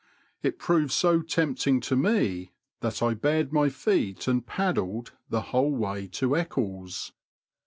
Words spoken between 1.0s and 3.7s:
tempting to me that I bared my